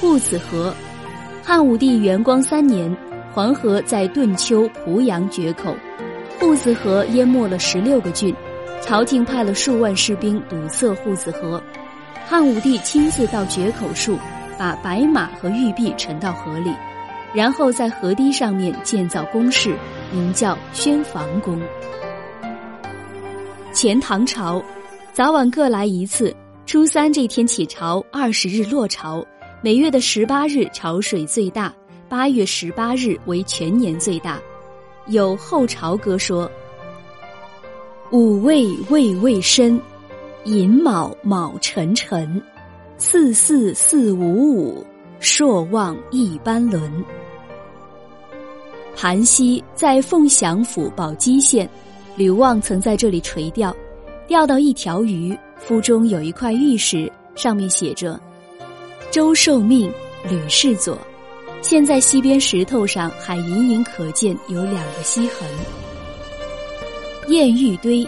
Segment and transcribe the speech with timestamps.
[0.00, 0.74] 护子河。
[1.42, 2.94] 汉武帝元光三年，
[3.32, 5.74] 黄河在顿丘濮阳决口，
[6.38, 8.34] 护子河淹没了十六个郡，
[8.82, 11.62] 朝廷派了数万士兵堵塞护子河。
[12.26, 14.18] 汉武帝亲自到决口处，
[14.58, 16.72] 把白马和玉璧沉到河里，
[17.34, 19.74] 然后在河堤上面建造宫室，
[20.10, 21.60] 名叫宣房宫。
[23.72, 24.64] 前唐朝，
[25.12, 26.34] 早晚各来一次。
[26.66, 29.22] 初三这天起潮，二十日落潮。
[29.64, 31.74] 每月的十八日潮水最大，
[32.06, 34.38] 八月十八日为全年最大。
[35.06, 36.50] 有后朝歌说
[38.12, 39.80] ：“五味味味深，
[40.44, 42.42] 寅卯卯辰辰，
[42.98, 44.86] 四四四五五，
[45.18, 47.02] 朔望一般轮。”
[48.94, 51.66] 盘溪在凤翔府宝鸡县。
[52.16, 53.74] 吕望曾在这里垂钓，
[54.28, 58.20] 钓到一条鱼，腹中有一块玉石，上面写着
[59.14, 59.88] “周受命，
[60.28, 60.98] 吕氏左”。
[61.62, 65.48] 现在西边石头上还隐隐可见有两个溪痕。
[67.28, 68.04] 燕玉堆，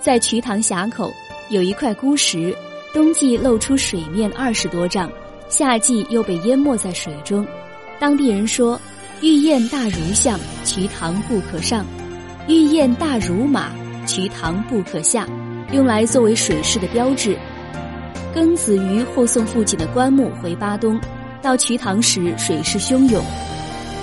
[0.00, 1.08] 在瞿塘峡口
[1.50, 2.52] 有一块孤石，
[2.92, 5.08] 冬季露出水面二十多丈，
[5.48, 7.46] 夏季又被淹没在水中。
[8.00, 8.76] 当地人说
[9.22, 11.86] ：“玉燕大如象，瞿塘不可上。”
[12.48, 13.70] 玉燕大如马，
[14.04, 15.28] 瞿塘不可下，
[15.70, 17.38] 用来作为水势的标志。
[18.34, 21.00] 庚子鱼护送父亲的棺木回巴东，
[21.40, 23.22] 到瞿塘时水势汹涌，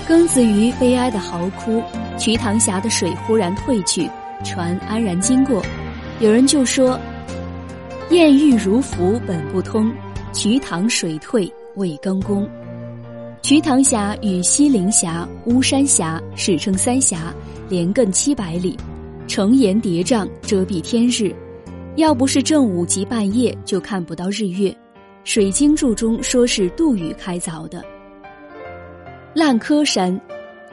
[0.08, 1.82] 庚子鱼悲哀的嚎哭，
[2.16, 4.08] 瞿塘峡的水忽然退去，
[4.42, 5.62] 船安然经过。
[6.18, 6.98] 有人就说
[8.08, 9.92] ：“艳遇如浮本不通，
[10.32, 12.48] 瞿塘水退未更功。”
[13.42, 17.34] 瞿塘峡与西陵峡、巫山峡史称三峡，
[17.68, 18.78] 连亘七百里，
[19.26, 21.34] 城岩叠嶂，遮蔽天日。
[21.96, 24.70] 要不是正午及半夜，就看不到日月。
[25.24, 27.84] 《水经注》中说是杜宇开凿的。
[29.34, 30.18] 烂柯山，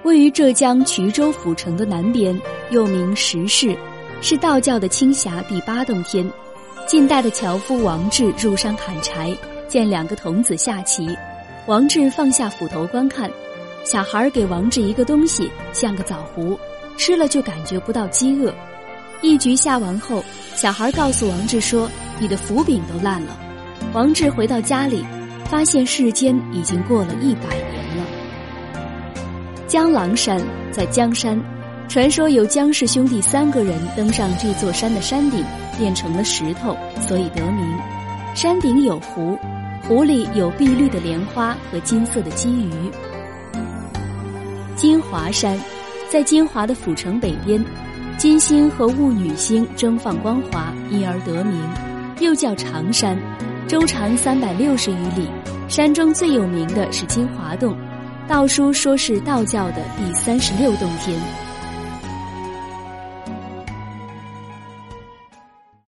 [0.03, 3.75] 位于浙江衢州府城的南边，又名石室，
[4.21, 6.25] 是道教的青霞第八洞天。
[6.87, 9.35] 近代的樵夫王志入山砍柴，
[9.67, 11.15] 见两个童子下棋。
[11.67, 13.29] 王志放下斧头观看，
[13.83, 16.57] 小孩给王志一个东西，像个枣核，
[16.97, 18.53] 吃了就感觉不到饥饿。
[19.21, 20.23] 一局下完后，
[20.55, 23.37] 小孩告诉王志说：“你的斧柄都烂了。”
[23.93, 25.05] 王志回到家里，
[25.45, 28.05] 发现世间已经过了一百年了。
[29.67, 30.41] 江郎山
[30.71, 31.39] 在江山，
[31.87, 35.43] 传说有江氏兄弟三个人登上这座山的山顶，
[35.77, 37.77] 变成了石头，所以得名。
[38.35, 39.37] 山顶有湖。
[39.87, 42.91] 湖里有碧绿的莲花和金色的鲫鱼。
[44.75, 45.59] 金华山，
[46.11, 47.63] 在金华的府城北边，
[48.19, 51.57] 金星和戊女星争放光华，因而得名，
[52.19, 53.17] 又叫长山，
[53.65, 55.29] 周长三百六十余里。
[55.69, 57.73] 山中最有名的是金华洞，
[58.27, 61.17] 道书说是道教的第三十六洞天。